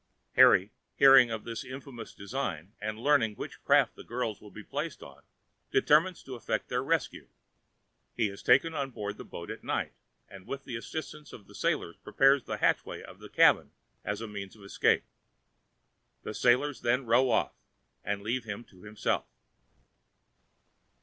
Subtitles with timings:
[0.35, 4.63] Harry, hearing of this infamous design, and learning which craft the girls were to be
[4.63, 5.21] placed on,
[5.69, 7.27] determines to effect their rescue.
[8.15, 9.93] He is taken on board the boat at night,
[10.27, 14.27] and with the assistance of the sailors prepares the hatchway of the cabin as a
[14.27, 15.03] means of escape.
[16.23, 17.53] The sailors then row off,
[18.03, 19.27] and leave him to himself.